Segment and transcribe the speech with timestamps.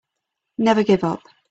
[0.57, 1.19] Never give up.